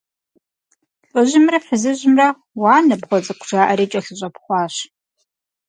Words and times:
ЛӀыжьымрэ 1.13 1.57
фызыжьымрэ, 1.65 2.27
«уа, 2.61 2.85
ныбгъуэ 2.87 3.19
цӀыкӀу!» 3.25 3.47
жаӀэри, 3.49 3.85
кӀэлъыщӀэпхъуащ. 3.91 4.75